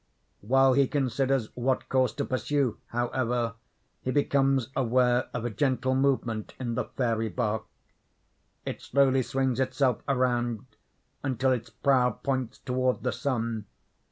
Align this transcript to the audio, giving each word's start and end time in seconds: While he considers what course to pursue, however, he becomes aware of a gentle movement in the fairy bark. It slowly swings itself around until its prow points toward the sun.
While 0.41 0.73
he 0.73 0.87
considers 0.87 1.51
what 1.55 1.87
course 1.87 2.11
to 2.13 2.25
pursue, 2.25 2.79
however, 2.87 3.53
he 4.01 4.09
becomes 4.09 4.69
aware 4.75 5.29
of 5.31 5.45
a 5.45 5.51
gentle 5.51 5.93
movement 5.93 6.55
in 6.59 6.73
the 6.73 6.85
fairy 6.85 7.29
bark. 7.29 7.65
It 8.65 8.81
slowly 8.81 9.21
swings 9.21 9.59
itself 9.59 10.01
around 10.07 10.65
until 11.21 11.51
its 11.51 11.69
prow 11.69 12.09
points 12.09 12.57
toward 12.57 13.03
the 13.03 13.11
sun. 13.11 13.67